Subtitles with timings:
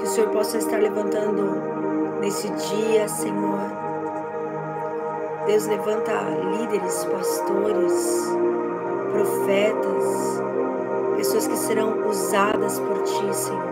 [0.00, 3.60] que o Senhor possa estar levantando nesse dia, Senhor.
[5.46, 6.12] Deus levanta
[6.58, 8.26] líderes, pastores,
[9.12, 10.42] profetas,
[11.16, 13.70] pessoas que serão usadas por Ti, Senhor.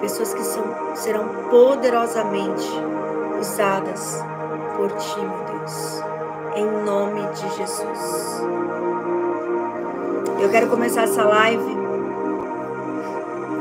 [0.00, 2.70] Pessoas que são, serão poderosamente
[3.40, 4.22] usadas
[4.76, 6.02] por Ti, meu Deus.
[6.54, 8.42] Em nome de Jesus.
[10.40, 11.76] Eu quero começar essa live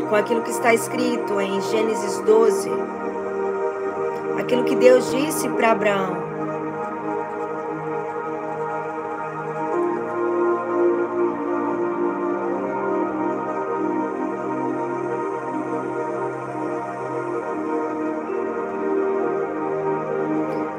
[0.10, 2.70] com aquilo que está escrito em Gênesis 12.
[4.40, 6.26] Aquilo que Deus disse para Abraão.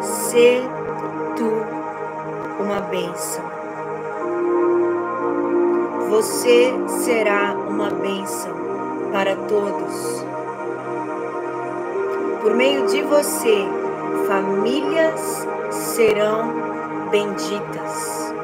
[0.00, 0.62] Ser
[1.36, 3.44] tu uma bênção.
[6.10, 6.72] Você
[7.04, 8.65] será uma bênção
[9.16, 10.22] para todos.
[12.42, 13.64] Por meio de você,
[14.26, 16.52] famílias serão
[17.10, 18.34] benditas.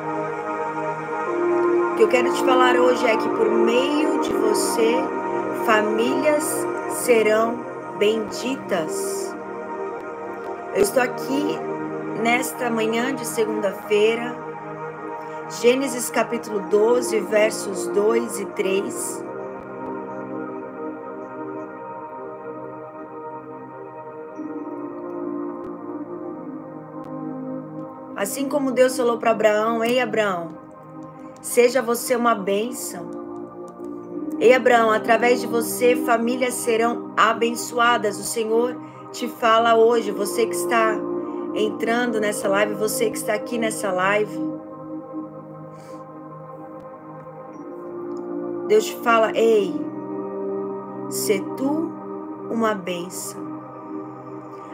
[1.93, 4.95] O que eu quero te falar hoje é que por meio de você,
[5.67, 7.63] famílias serão
[7.99, 9.37] benditas.
[10.75, 11.59] Eu estou aqui
[12.23, 14.35] nesta manhã de segunda-feira,
[15.61, 19.32] Gênesis capítulo 12, versos 2 e 3.
[28.23, 30.57] Assim como Deus falou para Abraão: Ei, Abraão,
[31.41, 33.11] seja você uma bênção.
[34.39, 38.21] Ei, Abraão, através de você, famílias serão abençoadas.
[38.21, 40.95] O Senhor te fala hoje, você que está
[41.53, 44.39] entrando nessa live, você que está aqui nessa live.
[48.69, 49.75] Deus te fala: Ei,
[51.11, 51.91] se tu
[52.49, 53.52] uma bênção.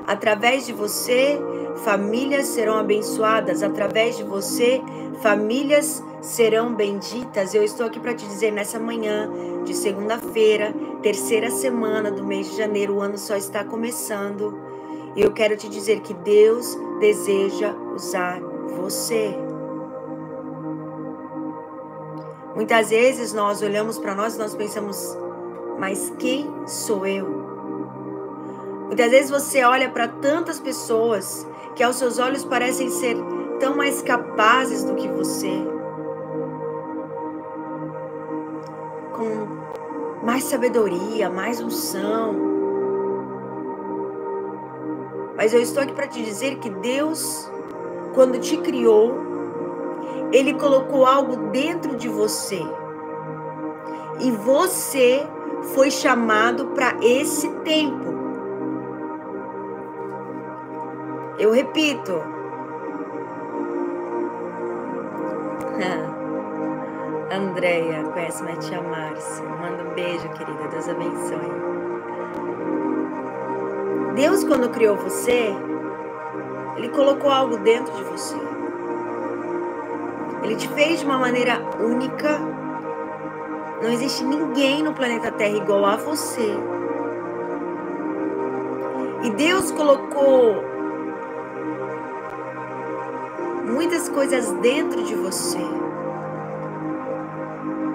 [0.08, 1.38] Através de você,
[1.84, 3.62] famílias serão abençoadas.
[3.62, 4.80] Através de você,
[5.20, 7.52] famílias serão benditas.
[7.52, 9.30] Eu estou aqui para te dizer nessa manhã
[9.66, 14.58] de segunda-feira, terceira semana do mês de janeiro, o ano só está começando.
[15.14, 19.36] E eu quero te dizer que Deus deseja usar você.
[22.56, 25.16] Muitas vezes nós olhamos para nós e nós pensamos,
[25.78, 27.37] mas quem sou eu?
[28.88, 33.16] Muitas vezes você olha para tantas pessoas que aos seus olhos parecem ser
[33.60, 35.52] tão mais capazes do que você,
[39.12, 42.34] com mais sabedoria, mais unção.
[45.36, 47.48] Mas eu estou aqui para te dizer que Deus,
[48.14, 49.14] quando te criou,
[50.32, 52.60] Ele colocou algo dentro de você.
[54.18, 55.26] E você
[55.74, 58.17] foi chamado para esse tempo.
[61.38, 62.20] Eu repito.
[67.30, 69.44] Andréia, conhece minha tia Márcia.
[69.44, 70.66] Manda um beijo, querida.
[70.68, 71.52] Deus abençoe.
[74.16, 75.54] Deus, quando criou você,
[76.76, 78.36] Ele colocou algo dentro de você.
[80.42, 82.40] Ele te fez de uma maneira única.
[83.80, 86.52] Não existe ninguém no planeta Terra igual a você.
[89.22, 90.67] E Deus colocou
[93.78, 95.60] muitas coisas dentro de você.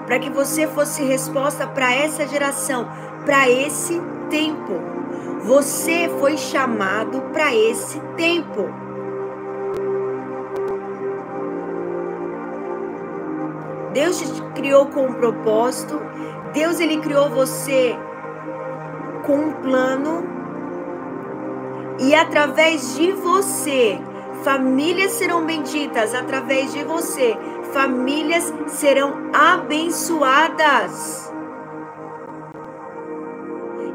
[0.06, 2.88] Para que você fosse resposta para essa geração,
[3.26, 4.00] para esse
[4.30, 4.80] tempo.
[5.42, 8.66] Você foi chamado para esse tempo.
[13.92, 16.00] Deus te criou com um propósito.
[16.54, 17.94] Deus ele criou você
[19.26, 20.24] com um plano.
[22.00, 24.00] E através de você,
[24.44, 27.34] Famílias serão benditas através de você.
[27.72, 31.32] Famílias serão abençoadas.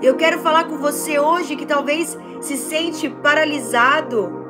[0.02, 4.44] Eu quero falar com você hoje que talvez se sente paralisado.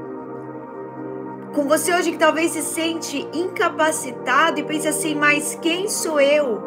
[1.53, 6.63] Com você hoje que talvez se sente incapacitado e pensa assim, mas quem sou eu?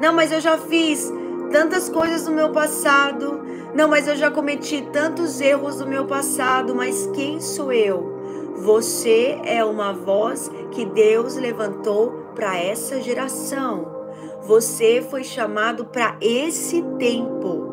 [0.00, 1.12] Não, mas eu já fiz
[1.50, 3.44] tantas coisas no meu passado.
[3.76, 6.74] Não, mas eu já cometi tantos erros no meu passado.
[6.74, 8.16] Mas quem sou eu?
[8.56, 13.94] Você é uma voz que Deus levantou para essa geração.
[14.44, 17.66] Você foi chamado para esse tempo.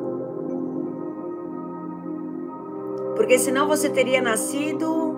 [3.15, 5.17] Porque senão você teria nascido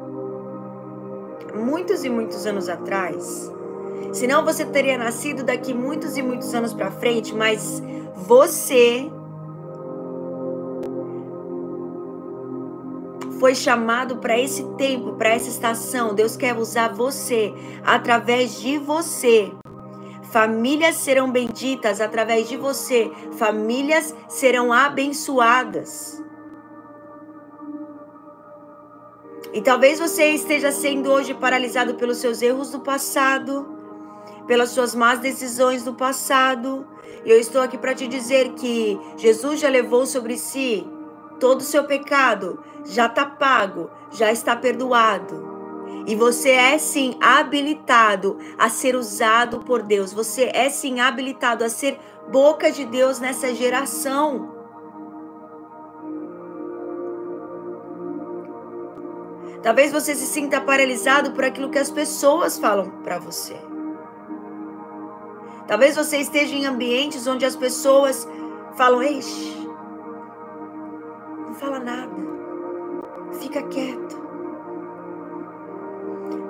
[1.56, 3.52] muitos e muitos anos atrás.
[4.14, 7.82] Senão você teria nascido daqui muitos e muitos anos para frente, mas
[8.16, 9.10] você
[13.40, 16.14] foi chamado para esse tempo, para essa estação.
[16.14, 17.54] Deus quer usar você
[17.84, 19.52] através de você.
[20.32, 23.12] Famílias serão benditas através de você.
[23.38, 26.22] Famílias serão abençoadas.
[29.54, 33.66] E talvez você esteja sendo hoje paralisado pelos seus erros do passado,
[34.46, 36.86] pelas suas más decisões do passado.
[37.24, 40.86] E eu estou aqui para te dizer que Jesus já levou sobre si
[41.40, 45.56] todo o seu pecado, já está pago, já está perdoado.
[46.08, 50.14] E você é sim habilitado a ser usado por Deus.
[50.14, 52.00] Você é sim habilitado a ser
[52.32, 54.54] boca de Deus nessa geração.
[59.64, 63.56] Talvez você se sinta paralisado por aquilo que as pessoas falam para você.
[65.68, 68.28] Talvez você esteja em ambientes onde as pessoas
[68.78, 69.65] falam: não
[71.60, 72.16] fala nada,
[73.40, 74.24] fica quieto.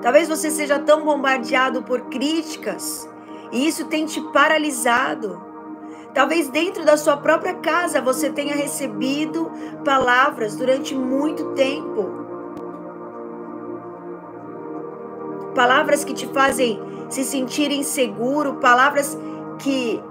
[0.02, 3.10] Talvez você seja tão bombardeado por críticas
[3.52, 5.44] e isso tenha te paralisado.
[6.14, 9.52] Talvez dentro da sua própria casa você tenha recebido
[9.84, 12.26] palavras durante muito tempo
[15.56, 16.80] palavras que te fazem
[17.10, 19.18] se sentir inseguro, palavras
[19.58, 20.04] que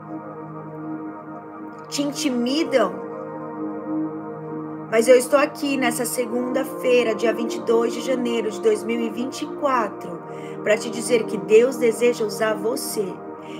[1.88, 3.03] te intimidam.
[4.94, 10.22] Mas eu estou aqui nessa segunda-feira, dia 22 de janeiro de 2024,
[10.62, 13.12] para te dizer que Deus deseja usar você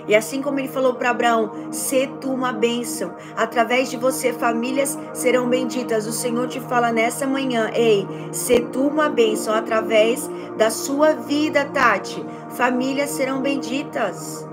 [0.07, 4.97] e assim como ele falou para Abraão, se tu uma bênção, através de você famílias
[5.13, 6.07] serão benditas.
[6.07, 11.65] O Senhor te fala nessa manhã, ei, se tu uma bênção, através da sua vida,
[11.65, 14.49] Tati, famílias serão benditas.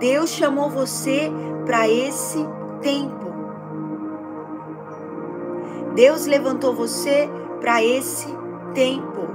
[0.00, 1.30] Deus chamou você
[1.64, 2.44] para esse
[2.80, 3.28] tempo.
[5.94, 7.28] Deus levantou você
[7.60, 8.28] para esse
[8.74, 9.28] tempo.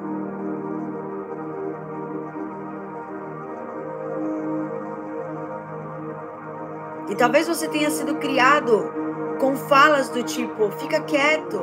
[7.10, 8.92] E talvez você tenha sido criado
[9.40, 11.62] com falas do tipo: fica quieto,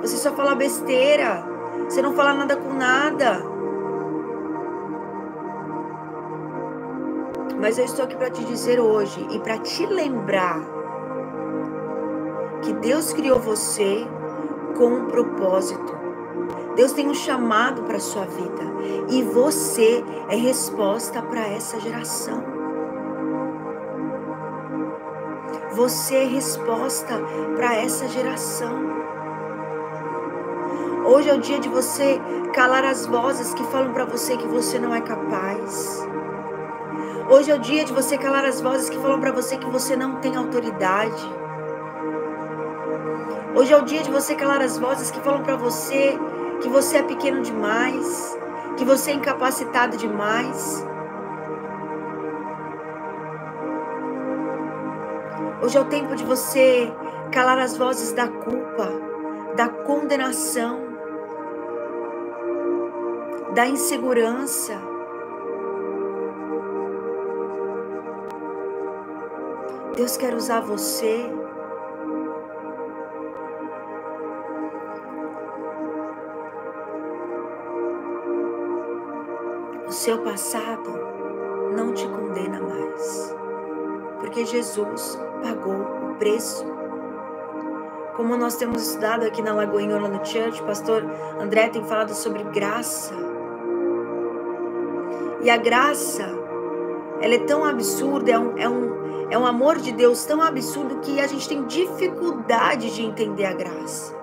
[0.00, 1.44] você só fala besteira,
[1.88, 3.42] você não fala nada com nada.
[7.60, 10.81] Mas eu estou aqui para te dizer hoje e para te lembrar
[12.62, 14.06] que Deus criou você
[14.76, 16.00] com um propósito.
[16.76, 18.62] Deus tem um chamado para sua vida
[19.10, 22.42] e você é resposta para essa geração.
[25.72, 27.20] Você é resposta
[27.56, 28.92] para essa geração.
[31.04, 32.20] Hoje é o dia de você
[32.54, 36.06] calar as vozes que falam para você que você não é capaz.
[37.28, 39.96] Hoje é o dia de você calar as vozes que falam para você que você
[39.96, 41.41] não tem autoridade.
[43.54, 46.18] Hoje é o dia de você calar as vozes que falam para você
[46.62, 48.38] que você é pequeno demais,
[48.78, 50.82] que você é incapacitado demais.
[55.62, 56.90] Hoje é o tempo de você
[57.30, 58.88] calar as vozes da culpa,
[59.54, 60.80] da condenação,
[63.54, 64.80] da insegurança.
[69.94, 71.30] Deus quer usar você.
[79.92, 80.90] O seu passado
[81.76, 83.36] não te condena mais,
[84.20, 86.64] porque Jesus pagou o preço.
[88.16, 91.04] Como nós temos estudado aqui na Lagoinha no Church, o pastor
[91.38, 93.12] André tem falado sobre graça.
[95.42, 96.24] E a graça,
[97.20, 101.00] ela é tão absurda, é um, é um, é um amor de Deus tão absurdo
[101.00, 104.16] que a gente tem dificuldade de entender a graça.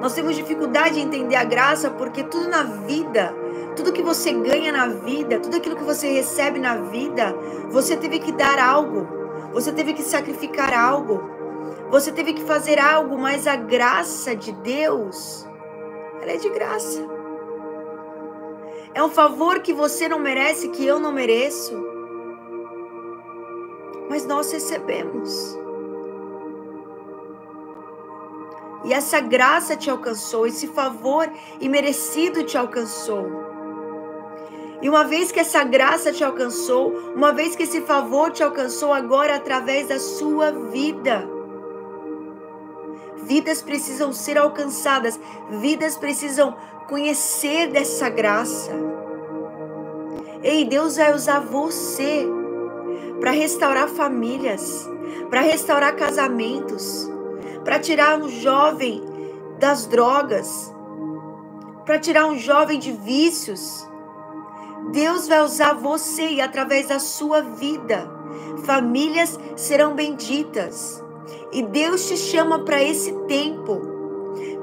[0.00, 3.41] Nós temos dificuldade de entender a graça porque tudo na vida,
[3.76, 7.34] tudo que você ganha na vida, tudo aquilo que você recebe na vida,
[7.70, 9.06] você teve que dar algo.
[9.52, 11.22] Você teve que sacrificar algo.
[11.90, 15.46] Você teve que fazer algo, mas a graça de Deus,
[16.20, 17.06] ela é de graça.
[18.94, 21.74] É um favor que você não merece, que eu não mereço.
[24.08, 25.58] Mas nós recebemos.
[28.84, 33.51] E essa graça te alcançou, esse favor imerecido te alcançou.
[34.82, 38.92] E uma vez que essa graça te alcançou, uma vez que esse favor te alcançou
[38.92, 41.26] agora através da sua vida,
[43.22, 46.56] Vidas precisam ser alcançadas, vidas precisam
[46.88, 48.72] conhecer dessa graça.
[50.42, 52.26] Ei, Deus vai usar você
[53.20, 54.88] para restaurar famílias,
[55.30, 57.08] para restaurar casamentos,
[57.64, 59.02] para tirar um jovem
[59.60, 60.74] das drogas,
[61.86, 63.88] para tirar um jovem de vícios.
[64.90, 68.10] Deus vai usar você e através da sua vida,
[68.64, 71.02] famílias serão benditas.
[71.52, 73.80] E Deus te chama para esse tempo.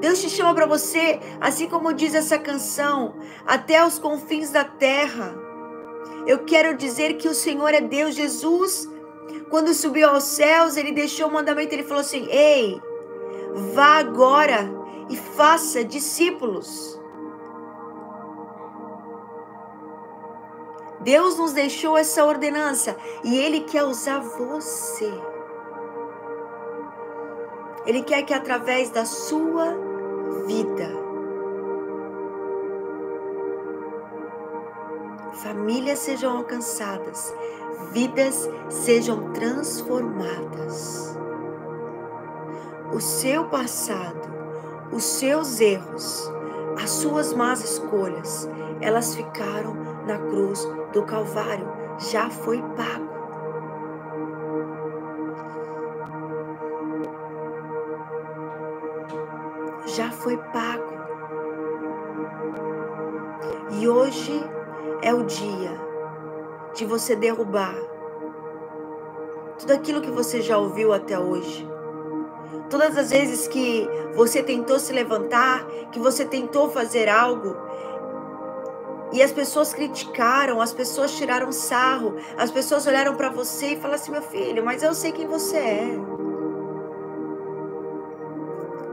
[0.00, 3.14] Deus te chama para você, assim como diz essa canção,
[3.46, 5.34] até os confins da terra.
[6.26, 8.14] Eu quero dizer que o Senhor é Deus.
[8.14, 8.88] Jesus,
[9.48, 12.80] quando subiu aos céus, ele deixou o mandamento, ele falou assim: Ei,
[13.74, 14.70] vá agora
[15.08, 16.99] e faça discípulos.
[21.00, 25.10] Deus nos deixou essa ordenança e Ele quer usar você.
[27.86, 29.74] Ele quer que através da sua
[30.46, 30.88] vida,
[35.32, 37.34] famílias sejam alcançadas,
[37.92, 41.16] vidas sejam transformadas.
[42.92, 44.28] O seu passado,
[44.92, 46.30] os seus erros,
[46.82, 48.46] as suas más escolhas,
[48.82, 53.10] elas ficaram na cruz do Calvário, já foi pago.
[59.86, 61.00] já foi pago.
[63.72, 64.42] E hoje
[65.02, 65.70] é o dia
[66.74, 67.74] de você derrubar
[69.58, 71.68] tudo aquilo que você já ouviu até hoje.
[72.68, 77.56] Todas as vezes que você tentou se levantar, que você tentou fazer algo,
[79.12, 84.00] e as pessoas criticaram, as pessoas tiraram sarro, as pessoas olharam para você e falaram
[84.00, 85.98] assim: meu filho, mas eu sei quem você é.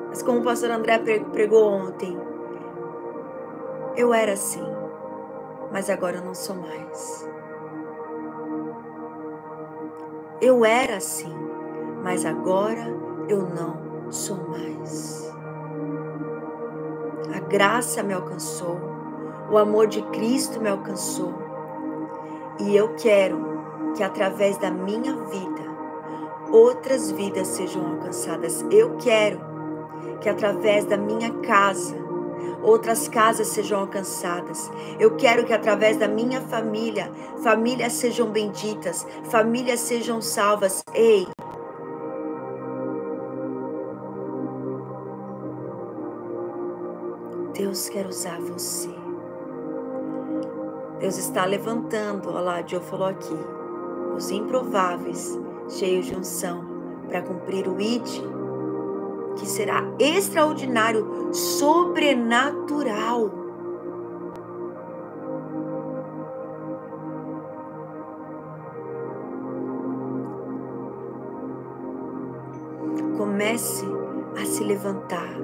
[0.10, 0.98] Mas como o pastor André
[1.32, 2.18] pregou ontem,
[3.96, 4.64] eu era assim,
[5.72, 7.30] mas agora eu não sou mais.
[10.42, 11.34] Eu era assim,
[12.04, 12.96] mas agora
[13.28, 15.32] eu não sou mais.
[17.36, 18.97] A graça me alcançou,
[19.50, 21.34] o amor de Cristo me alcançou.
[22.60, 25.68] E eu quero que através da minha vida
[26.52, 28.66] outras vidas sejam alcançadas.
[28.72, 29.40] Eu quero
[30.22, 32.08] que através da minha casa
[32.62, 34.72] outras casas sejam alcançadas.
[35.00, 37.12] Eu quero que através da minha família,
[37.44, 40.84] famílias sejam benditas, famílias sejam salvas.
[40.94, 41.28] Ei,
[47.54, 49.07] Deus quer usar você.
[51.00, 53.38] Deus está levantando, olha lá, Joe falou aqui,
[54.16, 55.40] os improváveis,
[55.70, 56.66] cheios de unção,
[57.08, 58.24] para cumprir o ID
[59.38, 63.32] que será extraordinário, sobrenatural.
[73.18, 73.86] Comece
[74.42, 75.36] a se levantar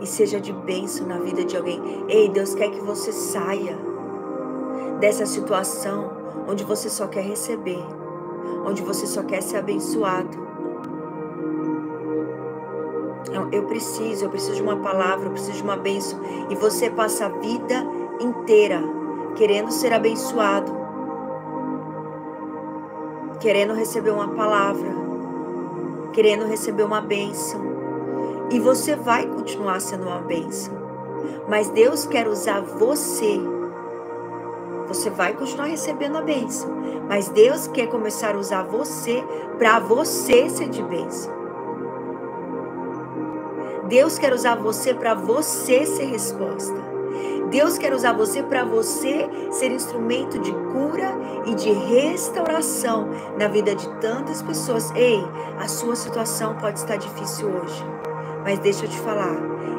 [0.00, 1.80] e seja de bênção na vida de alguém.
[2.08, 3.89] Ei, Deus quer que você saia
[5.00, 6.12] dessa situação
[6.48, 7.84] onde você só quer receber,
[8.64, 10.50] onde você só quer ser abençoado
[13.52, 16.20] eu preciso, eu preciso de uma palavra, eu preciso de uma bênção.
[16.48, 17.84] E você passa a vida
[18.20, 18.82] inteira
[19.36, 20.72] querendo ser abençoado,
[23.40, 24.88] querendo receber uma palavra,
[26.12, 27.60] querendo receber uma bênção.
[28.50, 30.74] E você vai continuar sendo uma bênção.
[31.48, 33.40] Mas Deus quer usar você.
[34.90, 36.68] Você vai continuar recebendo a bênção.
[37.08, 39.22] Mas Deus quer começar a usar você
[39.56, 41.32] para você ser de bênção.
[43.86, 46.74] Deus quer usar você para você ser resposta.
[47.50, 51.16] Deus quer usar você para você ser instrumento de cura
[51.46, 54.90] e de restauração na vida de tantas pessoas.
[54.96, 55.24] Ei,
[55.56, 57.84] a sua situação pode estar difícil hoje,
[58.44, 59.36] mas deixa eu te falar,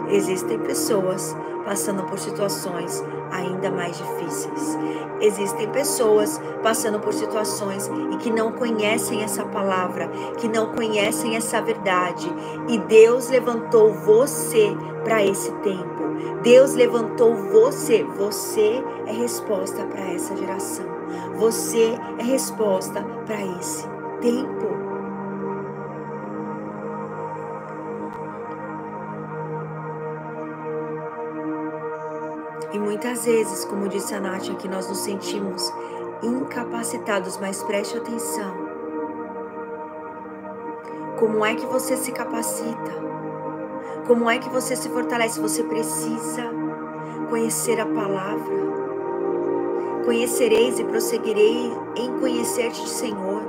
[0.09, 3.01] existem pessoas passando por situações
[3.31, 4.77] ainda mais difíceis.
[5.19, 10.07] Existem pessoas passando por situações e que não conhecem essa palavra,
[10.37, 12.31] que não conhecem essa verdade.
[12.67, 16.01] E Deus levantou você para esse tempo.
[16.41, 18.03] Deus levantou você.
[18.03, 20.85] Você é resposta para essa geração.
[21.35, 23.87] Você é resposta para esse
[24.19, 24.70] tempo.
[32.81, 35.71] Muitas vezes, como disse a Nath aqui, nós nos sentimos
[36.23, 38.53] incapacitados, mas preste atenção.
[41.17, 43.01] Como é que você se capacita?
[44.07, 45.39] Como é que você se fortalece?
[45.39, 46.49] Você precisa
[47.29, 48.61] conhecer a palavra.
[50.03, 53.43] Conhecereis e prosseguirei em conhecer-te, Senhor.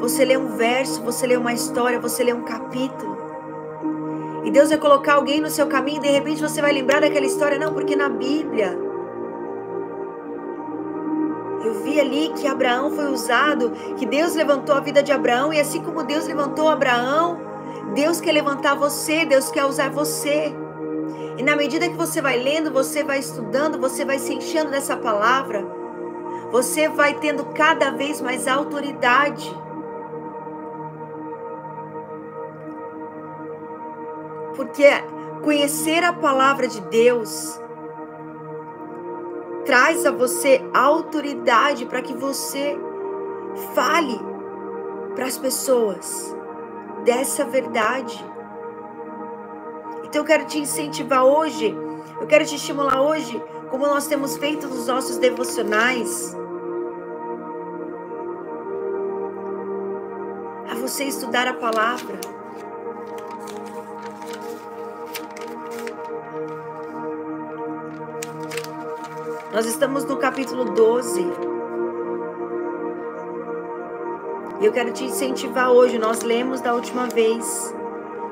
[0.00, 3.23] Você lê um verso, você lê uma história, você lê um capítulo.
[4.44, 7.24] E Deus vai colocar alguém no seu caminho e de repente você vai lembrar daquela
[7.24, 7.58] história.
[7.58, 8.78] Não, porque na Bíblia
[11.64, 15.58] eu vi ali que Abraão foi usado, que Deus levantou a vida de Abraão, e
[15.58, 17.40] assim como Deus levantou Abraão,
[17.94, 20.54] Deus quer levantar você, Deus quer usar você.
[21.38, 24.96] E na medida que você vai lendo, você vai estudando, você vai se enchendo dessa
[24.96, 25.64] palavra,
[26.52, 29.63] você vai tendo cada vez mais autoridade.
[34.56, 34.88] Porque
[35.42, 37.60] conhecer a palavra de Deus
[39.64, 42.78] traz a você autoridade para que você
[43.74, 44.18] fale
[45.14, 46.36] para as pessoas
[47.04, 48.24] dessa verdade.
[50.04, 51.76] Então eu quero te incentivar hoje,
[52.20, 56.36] eu quero te estimular hoje, como nós temos feito nos nossos devocionais,
[60.70, 62.43] a você estudar a palavra.
[69.54, 71.20] Nós estamos no capítulo 12.
[74.60, 75.96] E eu quero te incentivar hoje.
[75.96, 77.72] Nós lemos da última vez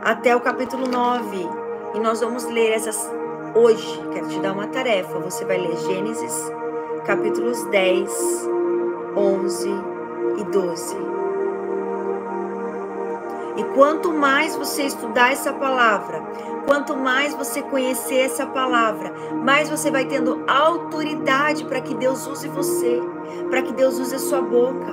[0.02, 1.48] até o capítulo 9.
[1.94, 3.08] E nós vamos ler essas
[3.54, 4.02] hoje.
[4.12, 5.20] Quero te dar uma tarefa.
[5.20, 6.52] Você vai ler Gênesis,
[7.06, 8.48] capítulos 10,
[9.16, 9.68] 11
[10.38, 11.21] e 12.
[13.56, 16.23] E quanto mais você estudar essa palavra,
[16.66, 19.12] Quanto mais você conhecer essa palavra,
[19.44, 23.00] mais você vai tendo autoridade para que Deus use você,
[23.50, 24.92] para que Deus use a sua boca.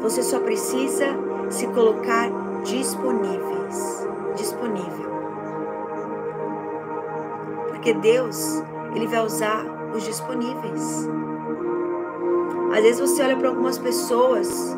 [0.00, 1.06] Você só precisa
[1.50, 2.30] se colocar
[2.62, 5.10] disponíveis, disponível.
[7.68, 8.62] Porque Deus,
[8.94, 11.08] ele vai usar os disponíveis.
[12.72, 14.76] Às vezes você olha para algumas pessoas,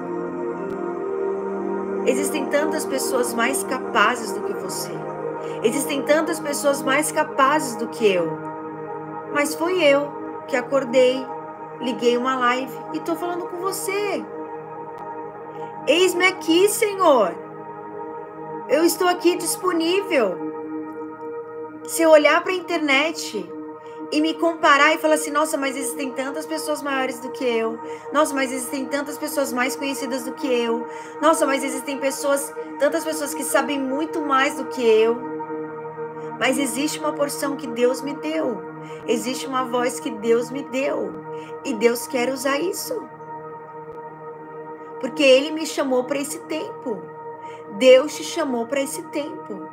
[2.06, 4.92] existem tantas pessoas mais capazes do que você.
[5.62, 8.38] Existem tantas pessoas mais capazes do que eu.
[9.32, 10.12] Mas foi eu
[10.46, 11.24] que acordei,
[11.80, 14.24] liguei uma live e estou falando com você.
[15.86, 17.34] Eis-me aqui, Senhor.
[18.68, 20.38] Eu estou aqui disponível.
[21.84, 23.50] Se eu olhar para a internet
[24.10, 27.78] e me comparar e falar assim: nossa, mas existem tantas pessoas maiores do que eu.
[28.12, 30.86] Nossa, mas existem tantas pessoas mais conhecidas do que eu.
[31.20, 35.16] Nossa, mas existem pessoas, tantas pessoas que sabem muito mais do que eu.
[36.38, 38.62] Mas existe uma porção que Deus me deu.
[39.06, 41.12] Existe uma voz que Deus me deu.
[41.64, 43.02] E Deus quer usar isso.
[45.00, 47.02] Porque Ele me chamou para esse tempo.
[47.78, 49.68] Deus te chamou para esse tempo.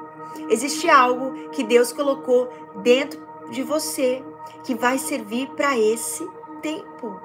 [0.50, 4.24] Existe algo que Deus colocou dentro de você
[4.64, 6.28] que vai servir para esse
[6.62, 7.22] tempo.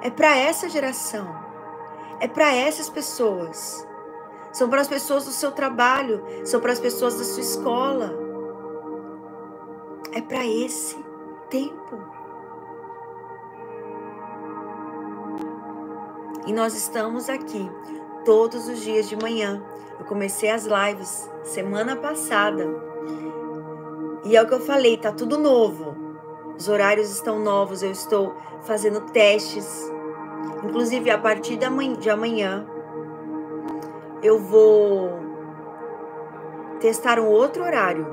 [0.00, 1.42] É para essa geração.
[2.20, 3.84] É para essas pessoas
[4.54, 8.14] são para as pessoas do seu trabalho, são para as pessoas da sua escola.
[10.12, 10.96] É para esse
[11.50, 11.98] tempo.
[16.46, 17.68] E nós estamos aqui
[18.24, 19.60] todos os dias de manhã.
[19.98, 22.64] Eu comecei as lives semana passada.
[24.24, 25.94] E é o que eu falei, tá tudo novo.
[26.58, 29.92] Os horários estão novos, eu estou fazendo testes.
[30.64, 32.66] Inclusive a partir de amanhã
[34.22, 35.20] eu vou
[36.80, 38.06] testar um outro horário,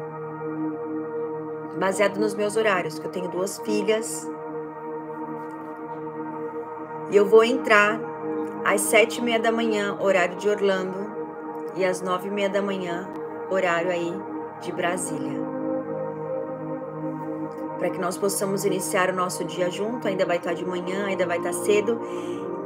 [1.79, 4.29] baseado nos meus horários, que eu tenho duas filhas.
[7.09, 7.99] E eu vou entrar
[8.65, 11.11] às sete e meia da manhã, horário de Orlando,
[11.75, 13.09] e às nove e meia da manhã,
[13.49, 14.13] horário aí
[14.61, 15.50] de Brasília.
[17.81, 21.25] Para que nós possamos iniciar o nosso dia junto, ainda vai estar de manhã, ainda
[21.25, 21.99] vai estar cedo,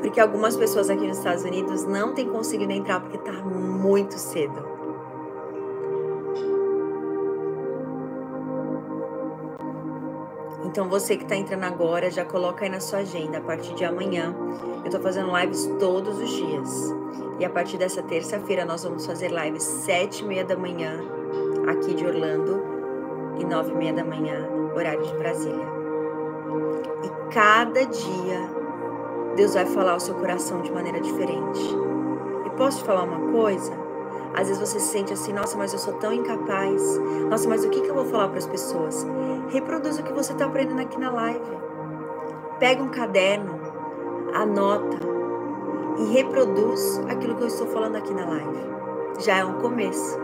[0.01, 4.61] porque algumas pessoas aqui nos Estados Unidos não têm conseguido entrar porque está muito cedo.
[10.65, 13.37] Então você que está entrando agora, já coloca aí na sua agenda.
[13.37, 14.35] A partir de amanhã,
[14.79, 16.93] eu estou fazendo lives todos os dias.
[17.39, 20.99] E a partir dessa terça-feira, nós vamos fazer lives sete e meia da manhã
[21.69, 22.61] aqui de Orlando
[23.39, 25.65] e nove e meia da manhã, horário de Brasília.
[27.03, 28.65] E cada dia
[29.35, 31.61] Deus vai falar ao seu coração de maneira diferente.
[32.45, 33.73] E posso te falar uma coisa?
[34.33, 36.99] Às vezes você se sente assim, nossa, mas eu sou tão incapaz.
[37.29, 39.05] Nossa, mas o que, que eu vou falar para as pessoas?
[39.49, 41.57] Reproduza o que você está aprendendo aqui na live.
[42.59, 43.59] Pega um caderno,
[44.33, 44.97] anota
[45.97, 48.59] e reproduz aquilo que eu estou falando aqui na live.
[49.19, 50.19] Já é um começo.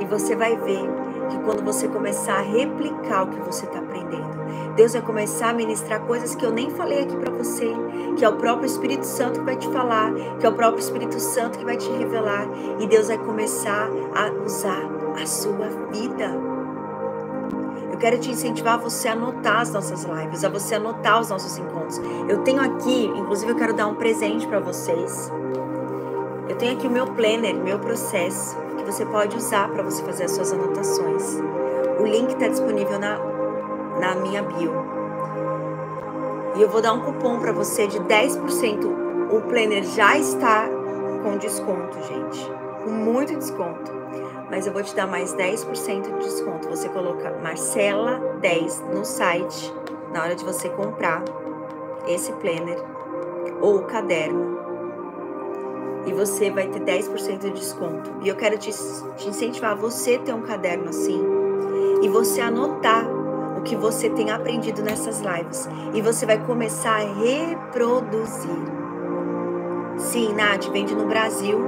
[0.00, 0.88] E você vai ver
[1.28, 5.52] que quando você começar a replicar o que você está aprendendo, Deus vai começar a
[5.52, 7.72] ministrar coisas que eu nem falei aqui para você,
[8.16, 11.18] que é o próprio Espírito Santo que vai te falar, que é o próprio Espírito
[11.18, 12.46] Santo que vai te revelar,
[12.78, 14.88] e Deus vai começar a usar
[15.20, 16.58] a sua vida.
[17.90, 21.58] Eu quero te incentivar a você anotar as nossas lives, a você anotar os nossos
[21.58, 22.00] encontros.
[22.28, 25.32] Eu tenho aqui, inclusive eu quero dar um presente para vocês.
[26.48, 28.56] Eu tenho aqui o meu planner, meu processo,
[28.90, 31.38] você pode usar para você fazer as suas anotações.
[32.00, 33.18] O link está disponível na,
[34.00, 34.72] na minha bio.
[36.56, 39.30] E eu vou dar um cupom para você de 10%.
[39.30, 40.66] O planner já está
[41.22, 42.50] com desconto, gente.
[42.82, 43.92] Com muito desconto.
[44.50, 46.70] Mas eu vou te dar mais 10% de desconto.
[46.70, 49.70] Você coloca Marcela 10 no site
[50.14, 51.22] na hora de você comprar
[52.06, 52.82] esse planner
[53.60, 54.57] ou o caderno
[56.06, 58.12] e você vai ter 10% de desconto.
[58.22, 58.70] E eu quero te,
[59.16, 61.20] te incentivar a você ter um caderno assim
[62.02, 63.04] e você anotar
[63.58, 68.78] o que você tem aprendido nessas lives e você vai começar a reproduzir.
[69.96, 71.58] Sim, Nath, vende no Brasil,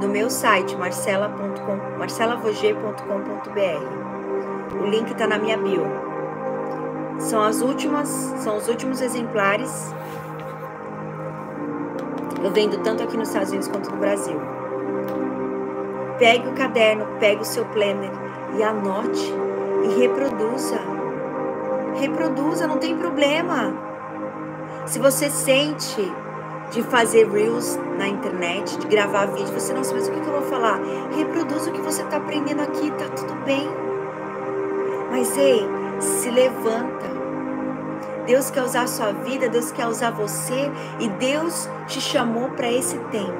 [0.00, 4.82] no meu site marcela.com, marcelavoger.com.br.
[4.82, 5.84] O link está na minha bio.
[7.18, 9.92] São as últimas, são os últimos exemplares
[12.50, 14.40] vendo tanto aqui nos Estados Unidos quanto no Brasil.
[16.18, 18.10] Pegue o caderno, pegue o seu planner
[18.56, 19.32] e anote
[19.84, 20.80] e reproduza.
[21.94, 23.72] Reproduza, não tem problema.
[24.86, 26.12] Se você sente
[26.70, 30.42] de fazer reels na internet, de gravar vídeo, você não sabe o que, eu vou
[30.42, 30.80] falar.
[31.16, 33.68] Reproduza o que você está aprendendo aqui, tá tudo bem.
[35.10, 35.66] Mas ei,
[35.98, 37.17] se levanta
[38.28, 42.70] Deus quer usar a sua vida, Deus quer usar você e Deus te chamou para
[42.70, 43.32] esse tempo.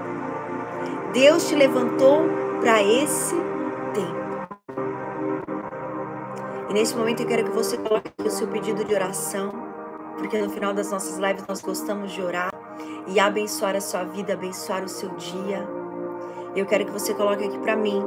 [1.12, 2.22] Deus te levantou
[2.62, 3.34] para esse
[3.92, 4.48] tempo.
[6.70, 9.52] E nesse momento eu quero que você coloque o seu pedido de oração,
[10.16, 12.50] porque no final das nossas lives nós gostamos de orar
[13.06, 15.68] e abençoar a sua vida, abençoar o seu dia.
[16.56, 18.02] Eu quero que você coloque aqui para mim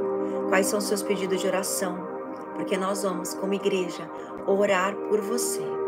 [0.50, 2.08] quais são os seus pedidos de oração,
[2.56, 4.10] porque nós vamos, como igreja,
[4.48, 5.81] orar por você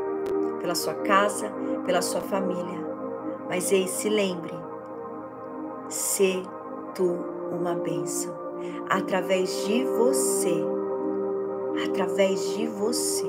[0.64, 1.52] pela sua casa,
[1.86, 2.80] pela sua família.
[3.50, 4.54] Mas ei, se lembre,
[5.90, 6.42] se
[6.96, 7.06] tu
[7.52, 8.34] uma bênção.
[8.90, 10.56] Através de você,
[11.86, 13.28] através de você,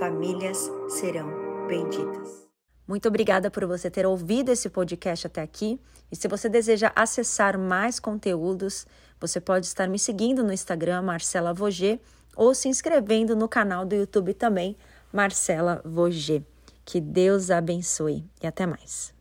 [0.00, 1.28] famílias serão
[1.68, 2.48] benditas.
[2.88, 5.80] Muito obrigada por você ter ouvido esse podcast até aqui.
[6.10, 8.84] E se você deseja acessar mais conteúdos,
[9.20, 12.00] você pode estar me seguindo no Instagram, Marcela Voger,
[12.34, 14.76] ou se inscrevendo no canal do YouTube também,
[15.12, 16.42] Marcela Voger.
[16.84, 19.14] Que Deus abençoe e até mais.